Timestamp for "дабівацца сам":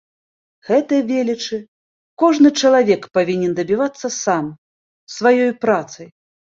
3.63-4.53